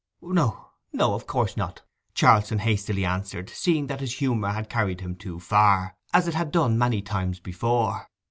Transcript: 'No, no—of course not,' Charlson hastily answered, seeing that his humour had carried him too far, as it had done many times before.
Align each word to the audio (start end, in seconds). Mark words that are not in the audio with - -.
'No, 0.23 0.71
no—of 0.91 1.27
course 1.27 1.55
not,' 1.55 1.83
Charlson 2.15 2.57
hastily 2.57 3.05
answered, 3.05 3.51
seeing 3.51 3.85
that 3.85 3.99
his 3.99 4.17
humour 4.17 4.49
had 4.49 4.67
carried 4.67 4.99
him 5.01 5.15
too 5.15 5.39
far, 5.39 5.95
as 6.11 6.27
it 6.27 6.33
had 6.33 6.49
done 6.51 6.75
many 6.75 7.03
times 7.03 7.39
before. 7.39 8.07